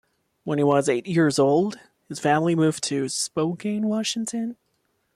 When 0.45 0.57
he 0.57 0.63
was 0.63 0.89
eight 0.89 1.05
years 1.05 1.37
old, 1.37 1.77
his 2.09 2.17
family 2.19 2.55
moved 2.55 2.83
to 2.85 3.07
Spokane, 3.07 3.85
Washington. 3.85 4.57